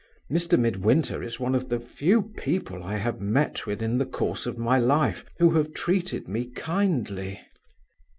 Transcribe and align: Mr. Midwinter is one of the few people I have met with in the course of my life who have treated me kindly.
Mr. 0.31 0.57
Midwinter 0.57 1.21
is 1.21 1.39
one 1.39 1.53
of 1.53 1.69
the 1.69 1.79
few 1.79 2.23
people 2.35 2.81
I 2.81 2.95
have 2.95 3.21
met 3.21 3.67
with 3.67 3.83
in 3.83 3.99
the 3.99 4.05
course 4.07 4.47
of 4.47 4.57
my 4.57 4.79
life 4.79 5.23
who 5.37 5.51
have 5.51 5.75
treated 5.75 6.27
me 6.27 6.45
kindly. 6.55 7.39